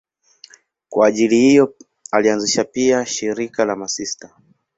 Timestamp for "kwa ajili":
0.89-1.35